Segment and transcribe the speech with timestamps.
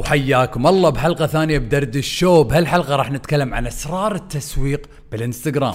[0.00, 2.42] وحياكم الله بحلقة ثانية بدرد الشو.
[2.42, 5.74] بهالحلقة راح نتكلم عن أسرار التسويق بالإنستغرام.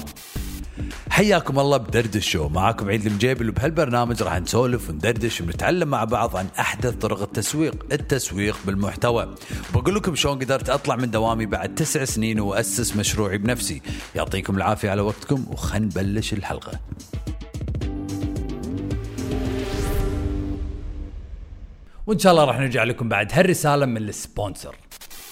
[1.10, 2.50] حياكم الله بدرد الشو.
[2.50, 8.58] معاكم عيد المجيبل وبهالبرنامج راح نسولف وندردش ونتعلم مع بعض عن أحدث طرق التسويق التسويق
[8.66, 9.36] بالمحتوى.
[9.74, 13.82] بقول لكم شلون قدرت أطلع من دوامي بعد تسع سنين وأسس مشروعي بنفسي.
[14.16, 16.80] يعطيكم العافية على وقتكم وخل نبلش الحلقة.
[22.08, 23.28] وإن شاء الله راح نرجع لكم بعد.
[23.34, 24.76] هالرسالة من ال sponsor.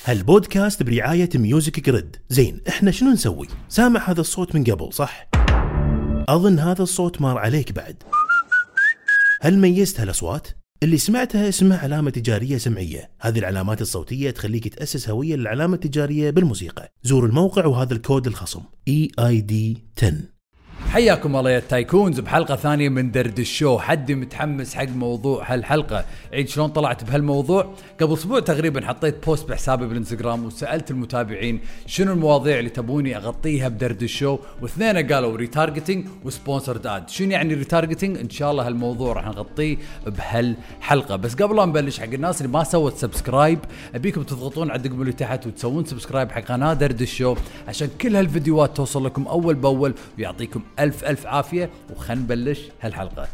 [0.06, 2.16] هالبودكاست برعاية Music Grid.
[2.30, 5.30] زين إحنا شنو نسوي؟ سامع هذا الصوت من قبل صح؟
[6.30, 8.04] أظن هذا الصوت مار عليك بعد.
[9.42, 10.48] هل ميزت هالأصوات؟
[10.84, 13.12] اللي سمعتها اسمها علامة تجارية سمعية.
[13.20, 16.92] هذه العلامات الصوتية تخليك تأسس هوية للعلامة التجارية بالموسيقى.
[17.04, 18.62] زور الموقع وهذا الكود الخصم.
[18.90, 19.54] EID
[19.98, 20.33] 10
[20.94, 23.80] حياكم الله يا tycoons بحلقة ثانية من درد الشو.
[23.80, 29.88] حدي متحمس حق موضوع هالحلقة؟ عيد شلون طلعت بهالموضوع؟ قبل أسبوع تقريبا حطيت post بحسابي
[29.88, 36.88] بالإنستغرام وسألت المتابعين شنو المواضيع اللي تبوني أغطيها بدرد الشو واثنين قالوا retargeting و sponsored
[36.88, 41.16] ad شنو يعني retargeting إن شاء الله هالموضوع راح نغطيه بهالحلقة.
[41.16, 43.60] بس قبل لا نبلش حق الناس اللي ما سوت subscribe
[43.96, 47.36] أبيكم تضغطون على الدقمة اللي تحت وتسوون subscribe حق قناة درد الشو
[47.68, 53.28] عشان كل هالفيديوهات توصل لكم أول بأول ويعطيكم ألف ألف عافية وخلينا نبلش هالحلقة.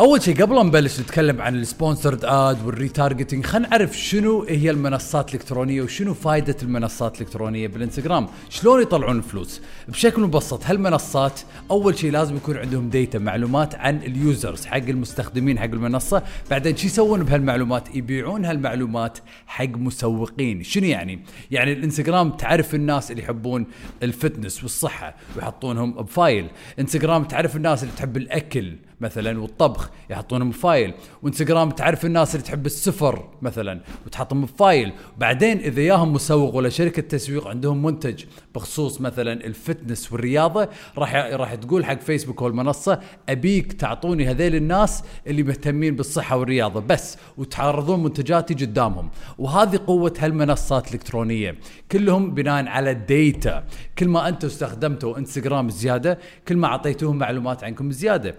[0.00, 4.70] أول شيء قبل نبلش نتكلم عن ال sponsored ad وال retargeting خلينا نعرف شنو هي
[4.70, 12.10] المنصات الإلكترونية وشنو فائده المنصات الإلكترونية بالإنستغرام؟ شلون يطلعون فلوس بشكل مبسط هالمنصات أول شيء
[12.10, 17.22] لازم يكون عندهم data معلومات عن ال users حق المستخدمين حق المنصة؟ بعدين شو يسوون
[17.22, 20.62] بهالمعلومات؟ يبيعون هالمعلومات حق مسوقين.
[20.62, 23.66] شنو يعني؟ يعني الإنستغرام تعرف الناس اللي يحبون
[24.02, 26.46] ال fitness والصحة ويحطونهم ب file.
[26.78, 32.46] إنستغرام تعرف الناس اللي تحب الأكل مثلا والطبخ يحطونهم ب file وإنستغرام تعرف الناس اللي
[32.46, 38.24] تحب السفر مثلا وتحطهم ب file بعدين إذا ياهم مسوق ولا شركة تسويق عندهم منتج
[38.54, 45.04] بخصوص مثلا ال fitness والرياضة راح راح تقول حق فيسبوك والمنصة أبيك تعطوني هذيل الناس
[45.26, 49.10] اللي مهتمين بالصحة والرياضة بس وتعرضون منتجاتي قدامهم.
[49.38, 51.58] وهذه قوة هالمنصات الإلكترونية.
[51.92, 53.64] كلهم بناء على data
[53.98, 58.34] كل ما أنتم استخدمتوا إنستغرام زيادة كل ما أعطيتوهم معلومات عنكم زيادة.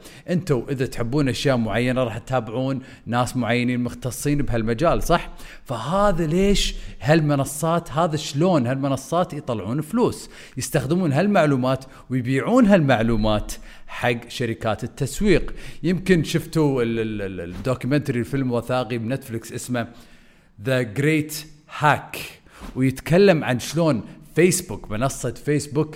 [0.52, 5.30] أنتم اذا تحبون اشياء معينة راح تتابعون ناس معينين مختصين بهالمجال صح؟
[5.66, 13.54] فهذا ليش هالمنصات هذا شلون هالمنصات يطلعون فلوس؟ يستخدمون هالمعلومات ويبيعون هالمعلومات
[13.88, 15.54] حق شركات التسويق.
[15.84, 19.88] يمكن شفتوا ال- ال- ال- ال documentary الفيلم وثائقي بنتفلكس اسمه
[20.64, 21.46] The Great
[21.80, 22.18] Hack
[22.76, 24.02] ويتكلم عن شلون
[24.36, 25.96] فيسبوك منصة فيسبوك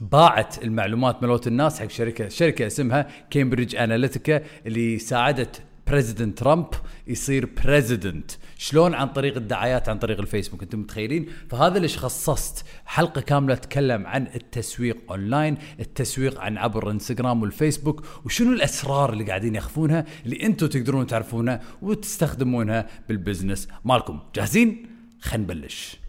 [0.00, 6.66] باعت المعلومات مالت الناس حق شركه شركة اسمها كامبريدج اناليتيكا اللي ساعدت president ترامب
[7.06, 13.20] يصير president شلون عن طريق الدعايات عن طريق الفيسبوك أنتم متخيلين؟ فهذا ليش خصصت حلقة
[13.20, 20.04] كاملة تتكلم عن التسويق اونلاين التسويق عن عبر انستغرام والفيسبوك وشنو الأسرار اللي قاعدين يخفونها
[20.24, 24.20] اللي أنتم تقدرون تعرفونها وتستخدمونها بال business مالكم.
[24.34, 24.86] جاهزين؟
[25.20, 25.99] خلينا نبلش.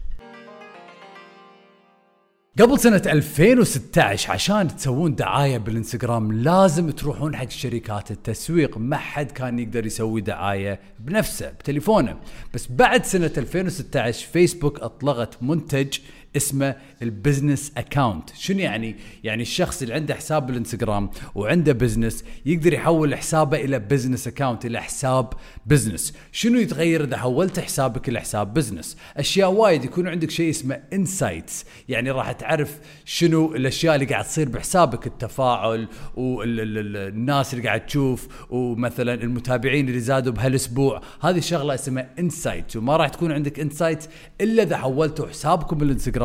[2.58, 8.78] قبل سنة 2016 عشان تسوون دعاية بالإنستغرام لازم تروحون حق شركات التسويق.
[8.78, 12.16] ما حد كان يقدر يسوي دعاية بنفسه بتليفونه.
[12.54, 15.98] بس بعد سنة 2016 فيسبوك أطلقت منتج
[16.36, 18.30] اسمه ال business account.
[18.38, 24.28] شنو يعني؟ يعني الشخص اللي عنده حساب بالانستغرام وعنده business يقدر يحول حسابه إلى business
[24.28, 25.32] account إلى حساب
[25.66, 26.14] business.
[26.32, 31.64] شنو يتغير إذا حولت حسابك إلى حساب business؟ أشياء وايد يكون عندك شيء اسمه insights
[31.88, 39.14] يعني راح تعرف شنو الأشياء اللي قاعد تصير بحسابك التفاعل والناس اللي قاعد تشوف ومثلا
[39.14, 41.00] المتابعين اللي زادوا بهالأسبوع.
[41.20, 44.04] هذه شغلة اسمها insight وما راح تكون عندك insight
[44.40, 46.21] إلا إذا حولتوا حسابكم بالانستغرام.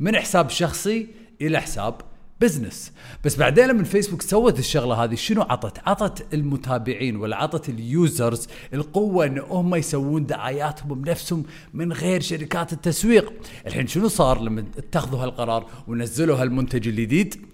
[0.00, 1.06] من حساب شخصي
[1.40, 2.00] إلى حساب
[2.40, 2.92] business
[3.24, 8.48] بس بعدين لما فيسبوك سوت الشغلة هذه شنو عطت؟ عطت المتابعين ولا عطت ال users
[8.74, 11.44] القوة إن هم يسوون دعاياتهم بنفسهم
[11.74, 13.32] من غير شركات التسويق.
[13.66, 17.46] الحين شنو صار لما اتخذوا هالقرار ونزلوا هالمنتج الجديد؟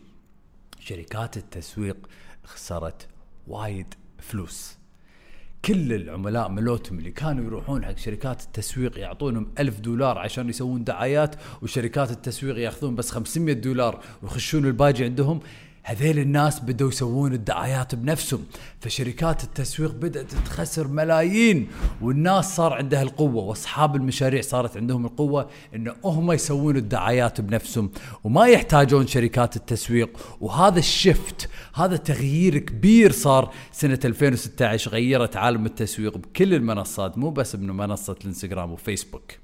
[0.80, 1.96] شركات التسويق
[2.44, 3.08] خسرت
[3.46, 4.83] وايد فلوس.
[5.64, 11.37] كل العملاء ملوتهم اللي كانوا يروحون حق شركات التسويق يعطونهم ألف دولار عشان يسوون دعايات
[11.62, 15.40] وشركات التسويق ياخذون بس 500 دولار ويخشون الباجي عندهم.
[15.86, 18.44] هذيل الناس بدأوا يسوون الدعايات بنفسهم
[18.81, 21.69] فشركات التسويق بدأت تخسر ملايين
[22.00, 27.90] والناس صار عندها القوة وأصحاب المشاريع صارت عندهم القوة إن هم يسوون الدعايات بنفسهم
[28.25, 30.19] وما يحتاجون شركات التسويق.
[30.40, 37.31] وهذا ال shift هذا تغيير كبير صار سنة 2016 غيرت عالم التسويق بكل المنصات مو
[37.31, 39.44] بس بمنصة الإنستغرام وفيسبوك.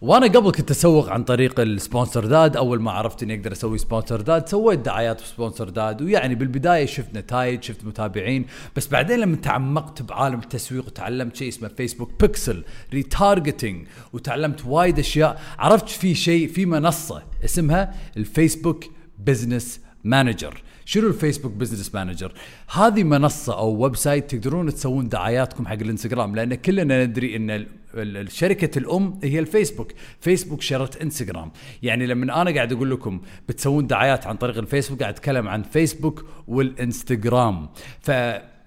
[0.00, 2.56] وأنا قبل كنت اسوق عن طريق ال sponsored ad.
[2.56, 6.02] اول ما عرفت اني أقدر أسوي sponsored ad سويت دعايات ب sponsored ad.
[6.02, 8.46] ويعني بالبداية شفت نتائج شفت متابعين.
[8.76, 15.42] بس بعدين لما تعمقت بعالم التسويق وتعلمت شيء اسمه فيسبوك pixel retargeting وتعلمت وايد أشياء
[15.58, 18.84] عرفت في شيء في منصة اسمها الفيسبوك
[19.18, 20.62] business manager.
[20.84, 22.32] شنو الفيسبوك business manager؟
[22.72, 29.20] هذه منصة أو website تقدرون تسوون دعاياتكم حق الانستغرام لأن كلنا ندري إن الشركة الأم
[29.22, 29.92] هي الفيسبوك.
[30.20, 31.50] فيسبوك شرت إنستغرام.
[31.82, 36.24] يعني لما أنا قاعد أقول لكم بتسوون دعايات عن طريق الفيسبوك قاعد أتكلم عن فيسبوك
[36.48, 37.68] والإنستغرام.
[38.00, 38.10] ف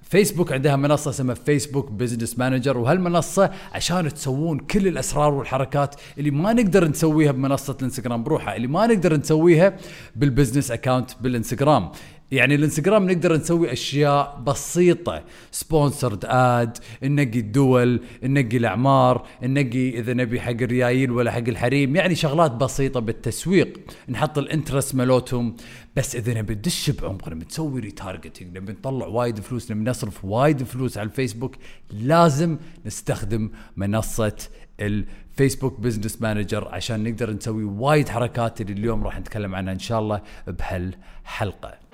[0.10, 6.54] فيسبوك عندها منصة اسمها فيسبوك business manager وهالمنصة عشان تسوون كل الأسرار والحركات اللي ما
[6.54, 9.78] نقدر نسويها بمنصة الإنستغرام بروحها اللي ما نقدر نسويها
[10.16, 11.92] بال business account بالإنستغرام.
[12.32, 15.24] يعني الانستغرام نقدر نسوي أشياء بسيطة.
[15.52, 21.96] sponsored ad ننقي الدول ننقي الأعمار ننقي إذا نبي حق الريايل ولا حق الحريم.
[21.96, 23.80] يعني شغلات بسيطة بالتسويق.
[24.10, 25.56] نحط ال interest مالتهم.
[25.96, 30.64] بس إذا نبي ندش بعمق نبي نسوي retargeting نبي نطلع وايد فلوس نبي نصرف وايد
[30.64, 31.56] فلوس على الفيسبوك
[31.92, 34.36] لازم نستخدم منصة
[34.80, 40.00] الفيسبوك business manager عشان نقدر نسوي وايد حركات اللي اليوم راح نتكلم عنها إن شاء
[40.00, 41.87] الله بهالحلقة.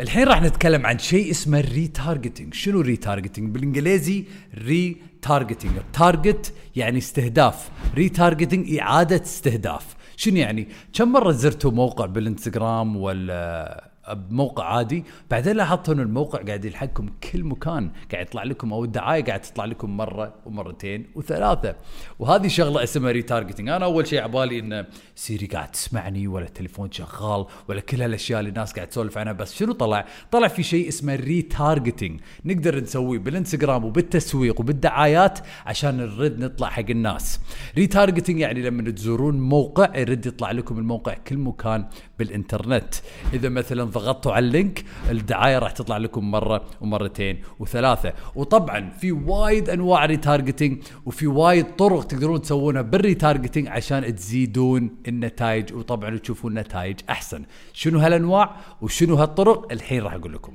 [0.00, 4.24] الحين راح نتكلم عن شيء اسمه ال retargeting شنو ال retargeting بالإنجليزي
[4.58, 7.70] retargeting target يعني استهداف.
[7.94, 9.96] retargeting إعادة استهداف.
[10.16, 15.04] شنو يعني؟ كم مرة زرتوا موقع بالإنستغرام ولا بموقع عادي.
[15.30, 17.90] بعدين لاحظت انه الموقع قاعد يلحقكم كل مكان.
[18.12, 21.76] قاعد يطلع لكم أو الدعاية قاعد تطلع لكم مرة ومرتين وثلاثة.
[22.18, 27.46] وهذه شغلة اسمها retargeting أنا أول شيء عبالي انه سيري قاعد تسمعني ولا التليفون شغال
[27.68, 29.32] ولا كل هالأشياء اللي الناس قاعد تسولف عنها.
[29.32, 36.38] بس شنو طلع؟ طلع في شيء اسمه retargeting نقدر نسويه بالإنستغرام وبالتسويق وبالدعايات عشان نرد
[36.38, 37.40] نطلع حق الناس.
[37.76, 41.86] retargeting يعني لما تزورون موقع يرد يطلع لكم الموقع كل مكان
[42.18, 42.94] بالإنترنت.
[43.32, 48.12] إذا مثلا ضغطتوا على ال link الدعاية راح تطلع لكم مرة ومرتين وثلاثة.
[48.34, 55.74] وطبعا في وايد أنواع retargeting وفي وايد طرق تقدرون تسوونها بال retargeting عشان تزيدون النتائج
[55.74, 57.44] وطبعا تشوفون نتائج أحسن.
[57.72, 60.52] شنو هالأنواع وشنو هالطرق؟ الحين راح أقول لكم.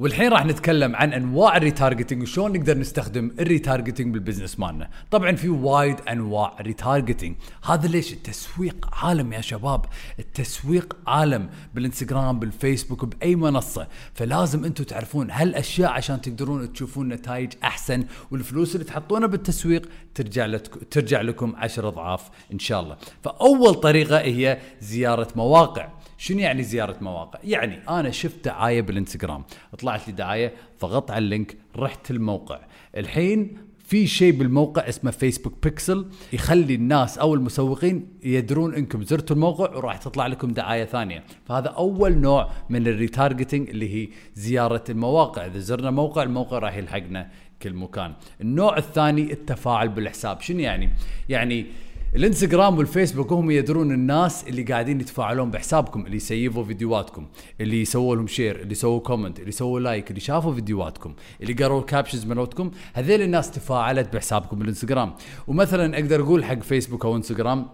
[0.00, 4.90] والحين راح نتكلم عن أنواع ال retargeting وشلون نقدر نستخدم ال retargeting بال business مالنا.
[5.10, 9.84] طبعا في وايد أنواع retargeting هذا ليش؟ التسويق عالم يا شباب.
[10.18, 13.88] التسويق عالم بالإنستغرام بالفيسبوك بأي منصة.
[14.14, 20.68] فلازم أنتم تعرفون هالأشياء عشان تقدرون تشوفون نتائج أحسن والفلوس اللي تحطونها بالتسويق ترجع لك
[20.90, 22.96] ترجع لكم عشر أضعاف إن شاء الله.
[23.22, 25.88] فأول طريقة هي زيارة مواقع.
[26.18, 29.44] شنو يعني زيارة مواقع؟ يعني أنا شفت دعاية بالإنستغرام،
[29.78, 30.52] طلعت لي دعاية،
[30.82, 32.60] ضغطت على اللينك، رحت الموقع،
[32.96, 39.76] الحين في شيء بالموقع اسمه فيسبوك بيكسل يخلي الناس أو المسوقين يدرون إنكم زرتوا الموقع
[39.76, 45.46] وراح تطلع لكم دعاية ثانية، فهذا أول نوع من ال retargeting اللي هي زيارة المواقع،
[45.46, 47.30] إذا زرنا موقع الموقع راح يلحقنا
[47.62, 48.12] كل مكان.
[48.40, 50.90] النوع الثاني التفاعل بالحساب، شنو يعني؟
[51.28, 51.66] يعني
[52.16, 57.26] الانستغرام والفيسبوك هم يدرون الناس اللي قاعدين يتفاعلون بحسابكم اللي يسيفوا فيديوهاتكم
[57.60, 61.80] اللي يسووا لهم share اللي يسووا comment اللي يسووا like اللي شافوا فيديوهاتكم اللي قروا
[61.80, 65.14] ال captions مالتكم هذيل الناس تفاعلت بحسابكم بالانستغرام.
[65.46, 67.66] ومثلا أقدر أقول حق فيسبوك أو انستغرام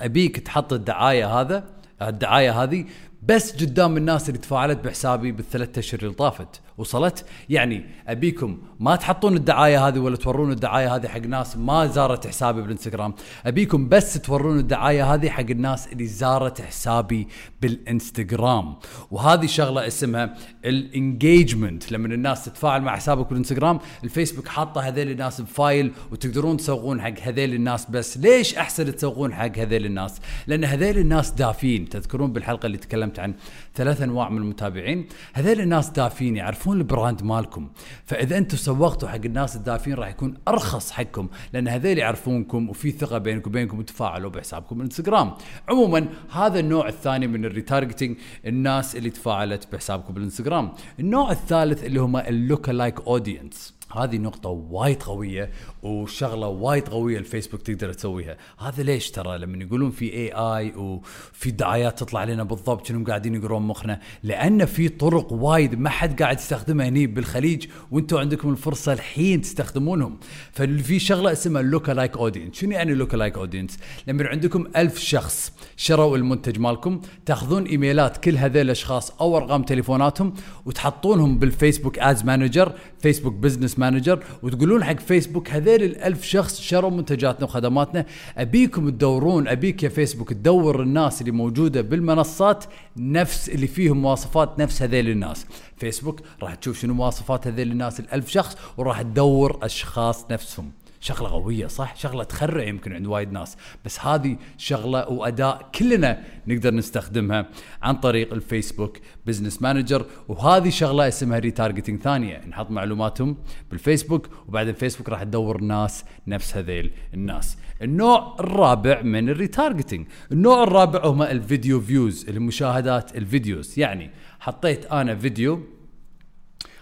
[0.00, 1.64] أبيك تحط الدعاية هذا
[2.02, 2.84] الدعاية هذه
[3.28, 7.24] بس قدام الناس اللي تفاعلت بحسابي بالثلاث أشهر اللي طافت وصلت.
[7.48, 12.62] يعني أبيكم ما تحطون الدعاية هذه ولا تورون الدعاية هذه حق ناس ما زارت حسابي
[12.62, 13.14] بالإنستغرام.
[13.46, 17.28] أبيكم بس تورون الدعاية هذه حق الناس اللي زارت حسابي
[17.62, 18.76] بالإنستغرام.
[19.10, 21.92] وهذه شغلة اسمها ال engagement.
[21.92, 27.20] لما الناس تتفاعل مع حسابك بالإنستغرام الفيسبوك حاطة هذيل الناس ب file وتقدرون تسوقون حق
[27.22, 27.90] هذيل الناس.
[27.90, 31.88] بس ليش أحسن تسوقون حق هذيل الناس؟ لأن هذيل الناس دافين.
[31.88, 33.34] تذكرون بالحلقة اللي تكلمت عن
[33.74, 35.08] ثلاث أنواع من المتابعين.
[35.32, 37.68] هذيل الناس دافين يعرفون ال brand مالكم.
[38.04, 43.18] فإذا أنتم سوقتوا حق الناس الدافين راح يكون أرخص حقكم لأن هذيل يعرفونكم وفي ثقة
[43.18, 45.34] بينكم وبينكم وتفاعلوا بحسابكم بالانستغرام
[45.68, 48.16] عموما هذا النوع الثاني من ال retargeting
[48.46, 50.72] الناس اللي تفاعلت بحسابكم بالإنستغرام.
[51.00, 55.50] النوع الثالث اللي هم ال lookalike audience هذه نقطة وايد قوية
[55.82, 61.98] وشغلة وايد قوية الفيسبوك تقدر تسويها، هذا ليش ترى لما يقولون في AI وفي دعايات
[61.98, 66.88] تطلع لنا بالضبط شنو قاعدين يقرون مخنا، لأن في طرق وايد ما حد قاعد يستخدمها
[66.88, 70.18] هني بالخليج وأنتم عندكم الفرصة الحين تستخدمونهم،
[70.52, 76.58] ففي شغلة اسمها lookalike audience، شنو يعني lookalike audience؟ لما عندكم ألف شخص شروا المنتج
[76.58, 80.34] مالكم تاخذون إيميلات كل هذول الأشخاص أو أرقام تليفوناتهم
[80.66, 82.72] وتحطونهم بالفيسبوك Ads Manager
[83.04, 88.06] فيسبوك Business Manager وتقولون حق فيسبوك هذيل الألف شخص شروا منتجاتنا وخدماتنا.
[88.38, 92.64] أبيكم تدورون أبيك يا فيسبوك تدور الناس اللي موجودة بالمنصات
[92.96, 95.46] نفس اللي فيهم مواصفات نفس هذيل الناس.
[95.76, 100.70] فيسبوك راح تشوف شنو مواصفات هذيل الناس الألف شخص وراح تدور أشخاص نفسهم.
[101.04, 103.56] شغلة قوية صح؟ شغلة تخرع يمكن عند وايد ناس.
[103.84, 107.46] بس هذه شغلة وأداة كلنا نقدر نستخدمها
[107.82, 110.06] عن طريق الفيسبوك Business Manager.
[110.28, 112.40] وهذه شغلة اسمها retargeting ثانية.
[112.48, 113.36] نحط معلوماتهم
[113.70, 117.56] بالفيسبوك وبعد الفيسبوك راح تدور ناس نفس هذيل الناس.
[117.82, 123.78] النوع الرابع من ال retargeting النوع الرابع هم ال video views المشاهدات ال videos.
[123.78, 125.60] يعني حطيت أنا فيديو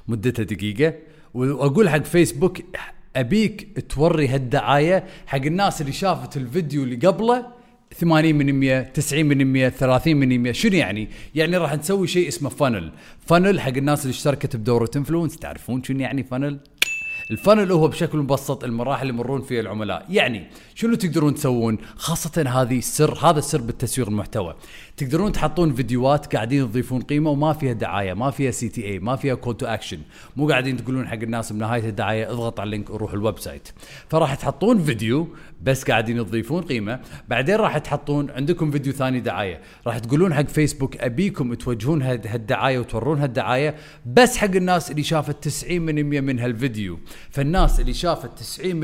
[0.08, 0.94] مدته دقيقة
[1.34, 2.58] وأقول حق فيسبوك
[3.16, 7.46] أبيك توري هالدعاية حق الناس اللي شافت الفيديو اللي قبله
[8.00, 12.28] 80 من 100 90 من 100 30 من 100 شنو يعني؟ يعني راح نسوي شيء
[12.28, 12.92] اسمه funnel
[13.26, 16.58] funnel حق الناس اللي اشتركت بدورة Influence تعرفون شنو يعني funnel؟
[17.30, 20.06] ال funnel هو بشكل مبسط المراحل اللي يمرون فيها العملاء.
[20.10, 24.54] يعني شنو تقدرون تسوون؟ خاصة هذه السر هذا السر بالتسويق المحتوى.
[24.96, 29.56] تقدرون تحطون فيديوهات قاعدين تضيفون قيمة وما فيها دعاية ما فيها CTA ما فيها call
[29.56, 29.98] to action
[30.36, 33.68] مو قاعدين تقولون حق الناس بنهاية الدعاية اضغط على ال link وروح ال website.
[34.08, 35.28] فراح تحطون فيديو
[35.62, 39.60] بس قاعدين تضيفون قيمة بعدين راح تحطون عندكم فيديو ثاني دعاية.
[39.86, 43.74] راح تقولون حق فيسبوك أبيكم توجهون هالدعاية وتورون هالدعاية
[44.06, 46.98] بس حق الناس اللي شافت 90 من 100 من هالفيديو.
[47.30, 48.76] فالناس اللي شافت 90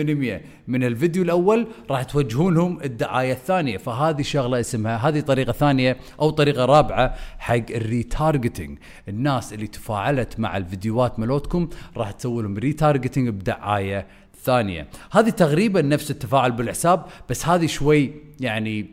[0.68, 5.96] من 100 من الفيديو الأول راح توجهونهم الدعاية الثانية فهذه شغلة اسمها هذه طريقة ثانية
[6.20, 12.58] أو طريقة رابعة حق ال retargeting الناس اللي تفاعلت مع الفيديوهات مالتكم راح تسوي لهم
[12.58, 14.06] retargeting بدعاية
[14.42, 14.88] ثانية.
[15.12, 18.86] هذه تقريبا نفس التفاعل بالحساب بس هذه شوي يعني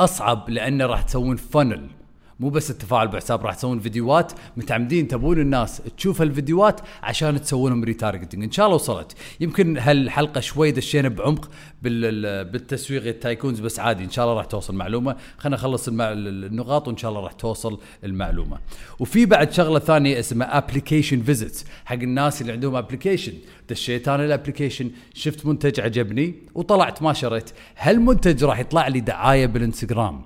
[0.00, 1.97] أصعب لأنه راح تسوون funnel
[2.40, 7.84] مو بس التفاعل بحساب راح تسوون فيديوهات متعمدين تبون الناس تشوف هالفيديوهات عشان تسوون لهم
[7.84, 9.12] retargeting إن شاء الله وصلت.
[9.40, 11.50] يمكن هالحلقة شوي دشينا بعمق
[11.82, 15.16] بالتسويق ال tycoons بس عادي إن شاء الله راح توصل معلومة.
[15.38, 18.58] خلينا نخلص النقاط وإن شاء الله راح توصل المعلومة.
[18.98, 23.32] وفي بعد شغلة ثانية اسمها application visits حق الناس اللي عندهم application
[23.70, 27.50] دشيت أنا ال application شفت منتج عجبني وطلعت ما شريت.
[27.78, 30.22] هالمنتج راح يطلع لي دعاية بالإنستغرام.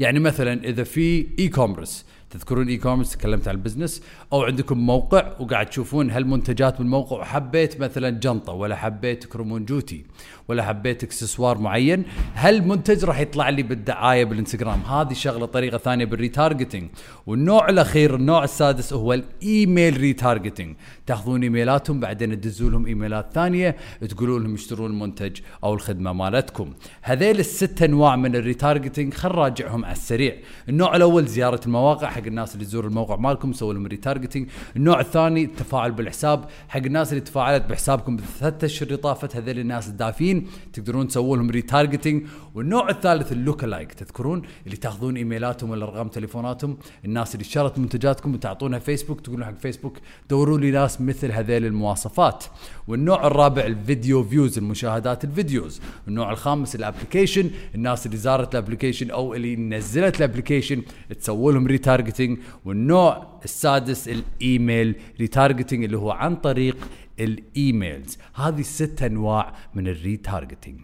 [0.00, 4.02] يعني مثلا إذا في e-commerce تذكرون e-commerce تكلمت عن ال business
[4.32, 10.04] أو عندكم موقع وقاعد تشوفون هالمنتجات بالموقع وحبيت مثلا جنطة ولا حبيت كرومون جوتي
[10.48, 16.17] ولا حبيت إكسسوار معين هالمنتج راح يطلع لي بالدعاية بالإنستغرام؟ هذه شغلة طريقة ثانية بال
[16.17, 16.90] retargeting
[17.26, 20.76] والنوع الأخير النوع السادس هو ال email retargeting
[21.06, 23.76] تأخذون إيميلاتهم بعدين تدزوا لهم إيميلات ثانية
[24.08, 26.72] تقولون لهم يشترون المنتج أو الخدمة مالتكم.
[27.02, 30.36] هذيل الست أنواع من ال retargeting خل نراجعهم على السريع.
[30.68, 35.44] النوع الأول زيارة المواقع حق الناس اللي تزور الموقع مالكم سووا لهم retargeting النوع الثاني
[35.44, 36.44] التفاعل بالحساب.
[36.68, 41.50] حق الناس اللي تفاعلت بحسابكم بالثلاث أشهر اللي طافت هذول الناس الدافين تقدرون تسوون لهم
[41.50, 46.76] retargeting والنوع الثالث ال lookalike تذكرون؟ اللي تاخذون إيميلاتهم ولا أرقام تليفوناتهم.
[47.04, 49.98] الناس اللي شرت منتجاتكم وتعطونها فيسبوك تقولون حق فيسبوك
[50.30, 52.44] دوروا لي ناس مثل هذيل المواصفات.
[52.88, 55.80] والنوع الرابع ال video views المشاهدات ال videos.
[56.08, 57.50] النوع الخامس ال application.
[57.74, 60.82] الناس اللي زارت ال application أو اللي نزلت ال application
[61.20, 61.66] تسووا لهم
[62.12, 66.76] retargeting والنوع السادس ال email retargeting اللي هو عن طريق
[67.20, 68.18] ال emails.
[68.34, 70.80] هذه الست أنواع من ال retargeting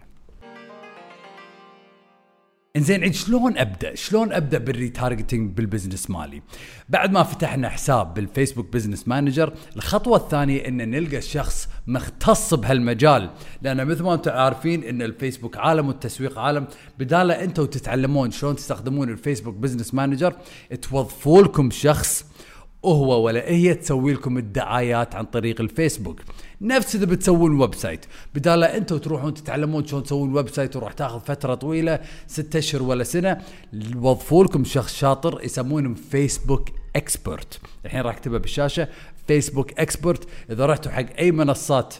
[2.75, 6.41] إنزين عيد شلون أبدأ؟ شلون أبدأ بال retargeting بال business مالي؟
[6.89, 13.29] بعد ما فتحنا حساب بالفيسبوك Business Manager، الخطوة الثانية إن نلقى شخص مختص بهالمجال،
[13.61, 16.67] لأن مثل ما أنتم عارفين إن الفيسبوك عالم والتسويق عالم،
[16.99, 20.33] بدال أنتم تتعلمون شلون تستخدمون الفيسبوك Business Manager،
[20.81, 22.25] توظفوا لكم شخص
[22.83, 26.21] وهو ولا هي تسوي لكم الدعايات عن طريق الفيسبوك.
[26.61, 28.05] نفس إذا بتسوون website.
[28.35, 33.41] بدال أنتم تروحون تتعلمون شلون تسوون website وراح تاخذ فترة طويلة ستة أشهر ولا سنة
[33.95, 37.59] وظفوا لكم شخص شاطر يسمونهم فيسبوك expert.
[37.85, 38.87] الحين راح أكتبها بالشاشة
[39.27, 40.27] فيسبوك expert.
[40.51, 41.95] إذا رحتوا حق أي منصات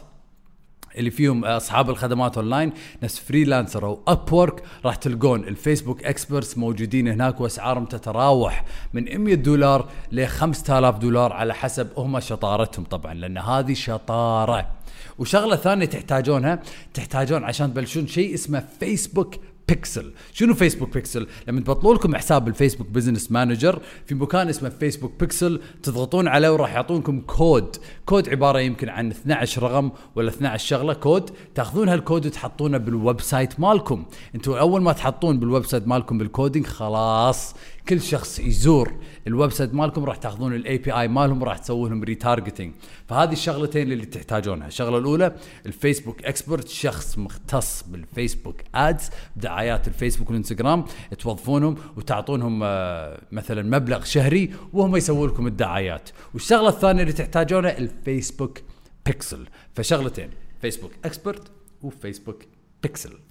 [0.98, 7.40] اللي فيهم أصحاب الخدمات أونلاين ناس Freelancer أو Upwork راح تلقون الفيسبوك experts موجودين هناك
[7.40, 13.74] وأسعارهم تتراوح من 100 دولار ل 5000 دولار على حسب هم شطارتهم طبعا لأن هذه
[13.74, 14.66] شطارة.
[15.18, 16.62] وشغلة ثانية تحتاجونها
[16.94, 19.34] تحتاجون عشان تبلشون شيء اسمه Facebook
[19.70, 24.68] Pixel شنو Facebook Pixel لما تبطلوا لكم حساب بال Facebook Business Manager في مكان اسمه
[24.68, 27.76] Facebook Pixel تضغطون عليه وراح يعطونكم code.
[28.06, 30.94] code عبارة يمكن عن 12 رقم ولا 12 شغلة.
[30.94, 34.04] كود تاخذون هالكود وتحطونه بال website مالكم.
[34.34, 37.54] أنتم أول ما تحطون بال website مالكم بال coding خلاص.
[37.90, 38.92] كل شخص يزور
[39.26, 42.72] ال website مالكم راح تاخذون ال IP مالهم وراح تسوون لهم retargeting
[43.08, 44.66] فهذه الشغلتين اللي تحتاجونها.
[44.66, 50.84] الشغلة الأولى ال Facebook expert شخص مختص بال Facebook ads دعايات الفيسبوك والإنستغرام
[51.18, 56.10] توظفونهم وتعطونهم آه، مثلا مبلغ شهري وهم يسوون لكم الدعايات.
[56.34, 58.58] والشغلة الثانية اللي تحتاجونها ال Facebook
[59.06, 60.30] Pixel فشغلتين
[60.60, 61.50] Facebook expert
[61.82, 62.44] و Facebook
[62.82, 63.29] Pixel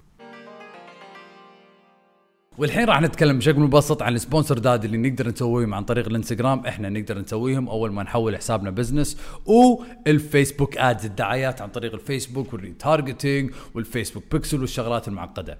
[2.60, 6.66] والحين راح نتكلم بشكل مبسط عن ال sponsored ad اللي نقدر نسويهم عن طريق الانستغرام.
[6.66, 12.52] إحنا نقدر نسويهم أول ما نحول حسابنا business وال Facebook ads الدعايات عن طريق الفيسبوك
[12.52, 15.58] وال retargeting وال Facebook Pixel والشغلات المعقدة.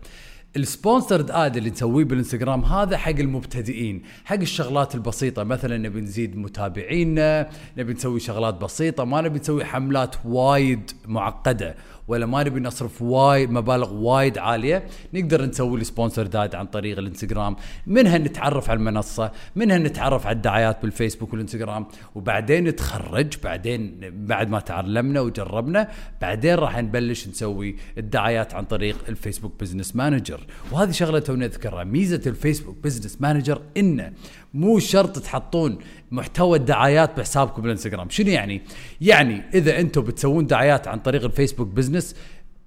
[0.56, 5.44] ال sponsored ad اللي نسويه بالانستغرام هذا حق المبتدئين حق الشغلات البسيطة.
[5.44, 11.76] مثلا نبي نزيد متابعينا نبي نسوي شغلات بسيطة ما نبي نسوي حملات وايد معقدة.
[12.08, 16.98] ولا ما نبي نصرف وايد مبالغ وايد عالية نقدر نسوي ال sponsored ad عن طريق
[16.98, 17.56] الانستغرام.
[17.86, 21.86] منها نتعرف على المنصة منها نتعرف على الدعايات بالفيسبوك والانستغرام.
[22.14, 25.88] وبعدين نتخرج بعدين بعد ما تعلمنا وجربنا
[26.20, 30.40] بعدين راح نبلش نسوي الدعايات عن طريق ال Facebook Business Manager.
[30.72, 34.12] وهذه شغلة توني أذكرها ميزة ال Facebook Business Manager إنه
[34.54, 35.78] مو شرط تحطون
[36.10, 38.10] محتوى الدعايات بحسابكم بالانستغرام.
[38.10, 38.62] شنو يعني؟
[39.00, 42.16] يعني إذا أنتم بتسوون دعايات عن طريق ال Facebook Business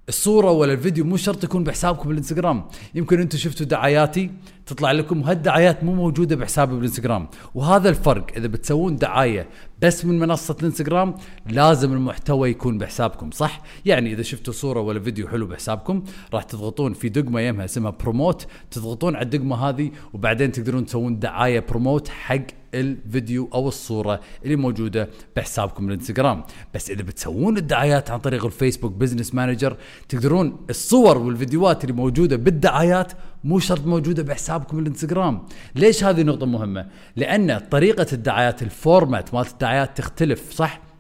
[0.10, 2.66] الصورة ولا الفيديو مو شرط يكون بحسابكم بالإنستغرام.
[2.96, 4.32] يمكن أنتم شفتوا دعاياتي
[4.66, 7.28] تطلع لكم هالدعايات مو موجودة بحسابي بالإنستغرام.
[7.56, 9.50] وهذا الفرق إذا بتسوون دعاية
[9.82, 11.16] بس من منصة الإنستغرام
[11.50, 16.94] لازم المحتوى يكون بحسابكم صح؟ يعني إذا شفتوا صورة ولا فيديو حلو بحسابكم راح تضغطون
[16.94, 22.63] في دقمة يمها اسمها promote تضغطون على الدقمة هذه وبعدين تقدرون تسوون دعاية promote حق
[22.74, 26.44] الفيديو أو الصورة اللي موجودة بحسابكم الانستغرام.
[26.76, 29.78] بس إذا بتسوون الدعايات عن طريق ال Facebook Business Manager
[30.10, 33.12] تقدرون الصور والفيديوهات اللي موجودة بالدعايات
[33.44, 35.46] مو شرط موجودة بحسابكم الانستغرام.
[35.76, 40.93] ليش هذه نقطة مهمة؟ لأن طريقة الدعايات ال format مالت الدعايات تختلف صح؟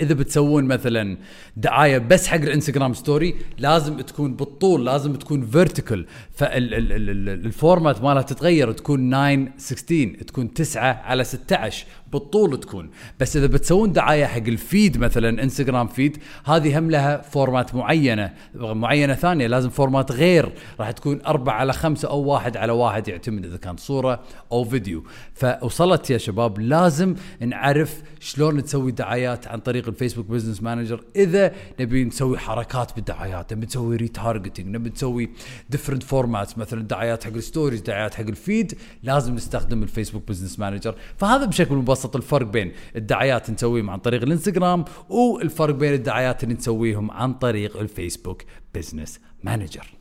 [0.00, 1.16] إذا بتسوون مثلا
[1.56, 8.22] دعاية بس حق ال Instagram story لازم تكون بالطول لازم تكون vertical فال format مالها
[8.22, 12.90] تتغير تكون 9 16 تكون 9 على 16 بالطول تكون.
[13.20, 18.34] بس إذا بتسوون دعاية حق ال feed مثلا Instagram feed هذه هم لها format معينة
[18.54, 20.52] معينة ثانية لازم format غير.
[20.80, 24.20] راح تكون أربعة على خمسة أو واحد على واحد يعتمد إذا كان صورة
[24.52, 25.04] أو فيديو.
[25.34, 31.52] فوصلت يا شباب لازم نعرف شلون نسوي دعايات عن طريق ال Facebook Business Manager إذا
[31.80, 35.30] نبي نسوي حركات بالدعايات نبي نسوي retargeting نبي نسوي
[35.70, 40.28] different formats مثلا دعايات حق ال stories دعايات حق ال feed لازم نستخدم ال Facebook
[40.28, 46.44] Business Manager فهذا بشكل مبسط الفرق بين الدعايات نسويهم عن طريق الانستغرام والفرق بين الدعايات
[46.44, 48.42] اللي نسويهم عن طريق الفيسبوك
[48.74, 49.99] Business Manager.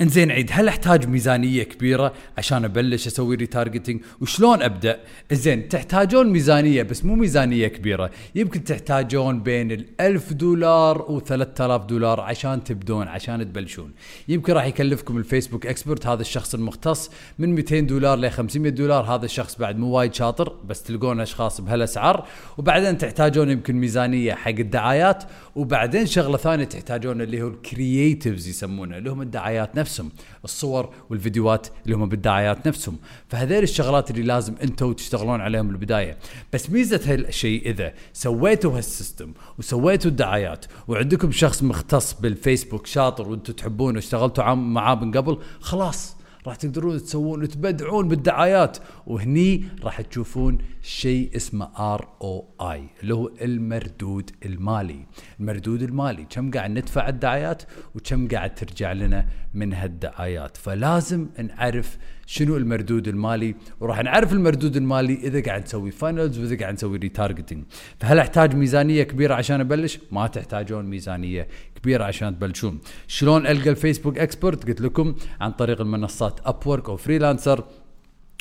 [0.00, 5.00] انزين عيد هل أحتاج ميزانية كبيرة عشان أبلش أسوي retargeting وشلون أبدأ؟
[5.32, 8.10] زين تحتاجون ميزانية بس مو ميزانية كبيرة.
[8.34, 13.92] يمكن تحتاجون بين ال1000 دولار و3000 دولار عشان تبدون عشان تبلشون.
[14.28, 19.04] يمكن راح يكلفكم ال Facebook expert هذا الشخص المختص من 200 دولار ل 500 دولار
[19.04, 22.26] هذا الشخص بعد مو وايد شاطر بس تلقون أشخاص بهالأسعار.
[22.58, 25.24] وبعدين تحتاجون يمكن ميزانية حق الدعايات.
[25.56, 30.10] وبعدين شغلة ثانية تحتاجون اللي هو ال creatives يسمونه اللي هم الدعايات نفسهم
[30.44, 32.96] الصور والفيديوهات اللي هم بالدعايات نفسهم.
[33.28, 36.18] فهذيل الشغلات اللي لازم أنتم تشتغلون عليهم بالبداية.
[36.52, 43.52] بس ميزة هالشيء إذا سويتوا هال system وسويتوا الدعايات وعندكم شخص مختص بالفيسبوك شاطر وأنتم
[43.52, 46.16] تحبونه واشتغلتوا معاه من قبل خلاص.
[46.46, 48.78] راح تقدرون تسوون تبدعون بالدعايات.
[49.06, 55.06] وهني راح تشوفون شيء اسمه ROI اللي هو المردود المالي.
[55.40, 57.62] المردود المالي كم قاعد ندفع الدعايات
[57.94, 60.56] وكم قاعد ترجع لنا من هالدعايات.
[60.56, 66.74] فلازم نعرف شنو المردود المالي وراح نعرف المردود المالي إذا قاعد نسوي funnels وإذا قاعد
[66.74, 67.64] نسوي retargeting
[68.00, 71.48] فهل أحتاج ميزانية كبيرة عشان أبلش؟ ما تحتاجون ميزانية
[71.84, 72.78] كبيرة عشان تبلشون.
[73.06, 77.64] شلون ألقى ال Facebook expert؟ قلت لكم عن طريق المنصات Upwork أو Freelancer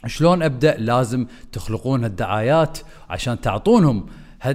[0.07, 2.77] شلون أبدأ؟ لازم تخلقون هالدعايات
[3.09, 4.05] عشان تعطونهم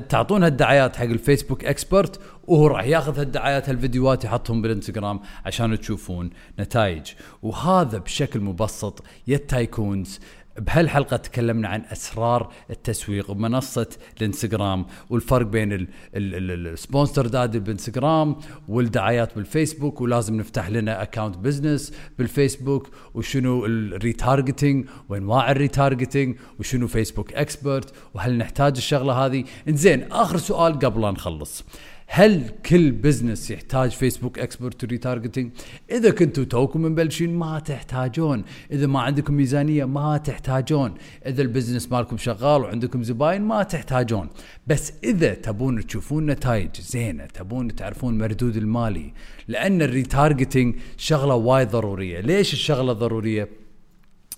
[0.08, 6.30] تعطون هالدعايات حق ال Facebook expert وهو راح ياخذ هالدعايات هالفيديوهات يحطهم بالإنستغرام عشان تشوفون
[6.58, 7.06] نتائج
[7.42, 10.20] وهذا بشكل مبسط يا ال tycoons
[10.58, 13.86] بهالحلقة تكلمنا عن أسرار التسويق بمنصه
[14.20, 18.36] الانستغرام والفرق بين ال sponsored ad بالانستغرام
[18.68, 26.86] والدعايات بالفيسبوك ولازم نفتح لنا account business بالفيسبوك وشنو ال retargeting وانواع ال retargeting وشنو
[26.86, 31.64] Facebook expert وهل نحتاج الشغلة هذه؟ إنزين آخر سؤال قبل لا نخلص.
[32.10, 35.50] هل كل business يحتاج Facebook expert retargeting
[35.90, 38.44] إذا كنتوا توكم مبلشين ما تحتاجون.
[38.72, 40.94] إذا ما عندكم ميزانية ما تحتاجون.
[41.26, 44.28] إذا ال business مالكم شغال وعندكم زباين ما تحتاجون.
[44.66, 49.12] بس إذا تبون تشوفون نتائج زينة تبون تعرفون مردود المالي
[49.48, 52.20] لأن ال retargeting شغلة وايد ضرورية.
[52.20, 53.48] ليش الشغلة ضرورية؟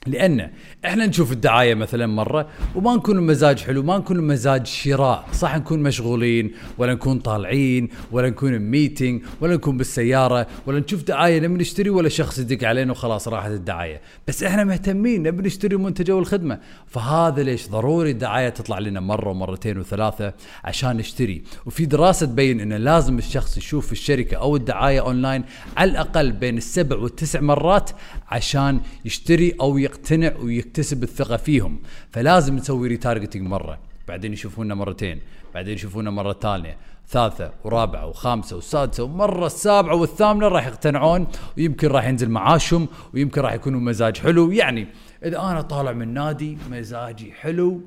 [0.06, 0.50] لأن
[0.84, 5.82] إحنا نشوف الدعاية مثلا مرة وما نكون المزاج حلو ما نكون المزاج شراء صح نكون
[5.82, 11.90] مشغولين ولا نكون طالعين ولا نكون meeting ولا نكون بالسيارة ولا نشوف دعاية نبي نشتري
[11.90, 14.00] ولا شخص يدق علينا وخلاص راحت الدعاية.
[14.28, 16.58] بس إحنا مهتمين نبي نشتري المنتج أو الخدمة.
[16.86, 20.32] فهذا ليش ضروري الدعاية تطلع لنا مرة ومرتين وثلاثة
[20.64, 21.42] عشان نشتري.
[21.66, 25.44] وفي دراسة تبين انه لازم الشخص يشوف الشركة أو الدعاية اونلاين
[25.76, 27.90] على الأقل بين السبع والتسع مرات
[28.28, 31.78] عشان يشتري أو يقتنع ويكتسب الثقة فيهم.
[32.10, 33.78] فلازم نسوي retargeting مرة.
[34.08, 35.20] بعدين يشوفونا مرتين
[35.54, 36.76] بعدين يشوفونا مرة ثانية
[37.08, 41.26] ثالثة ورابعة وخامسة وسادسة ومرة السابعة والثامنة راح يقتنعون
[41.56, 44.50] ويمكن راح ينزل معاشهم ويمكن راح يكونوا مزاج حلو.
[44.50, 44.86] يعني
[45.24, 47.80] إذا أنا طالع من نادي مزاجي حلو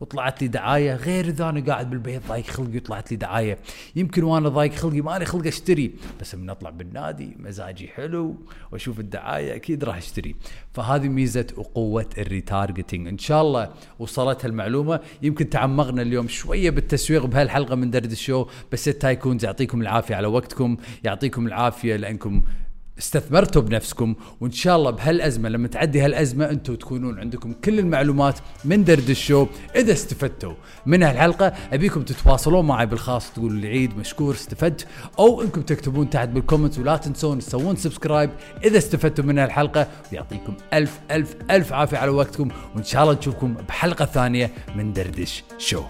[0.00, 0.94] وطلعت لي دعاية.
[0.94, 3.58] غير إذا أنا قاعد بالبيت ضايق خلقي وطلعت لي دعاية.
[3.96, 8.36] يمكن وأنا ضايق خلقي مالي خلق أشتري بس من أطلع بالنادي مزاجي حلو
[8.72, 10.36] وأشوف الدعاية أكيد راح أشتري.
[10.72, 15.00] فهذه ميزة وقوة ال retargeting إن شاء الله وصلت هالمعلومة.
[15.22, 20.26] يمكن تعمقنا اليوم شوية بالتسويق بهالحلقة من دردش شو بس ال tycoons يعطيكم العافية على
[20.26, 22.42] وقتكم يعطيكم العافية لأنكم
[22.98, 28.84] استثمرتوا بنفسكم وإن شاء الله بهالأزمة لما تعدي هالأزمة أنتم تكونون عندكم كل المعلومات من
[28.84, 30.54] دردش شو إذا استفدتوا.
[30.86, 34.86] من هالحلقة أبيكم تتواصلون معي بالخاص تقولوا لي عيد مشكور استفدت
[35.18, 38.30] أو إنكم تكتبون تحت بال comment ولا تنسون تسوون subscribe
[38.64, 43.54] إذا استفدتوا من هالحلقة ويعطيكم ألف ألف ألف عافية على وقتكم وإن شاء الله نشوفكم
[43.54, 45.82] بحلقة ثانية من دردش شو.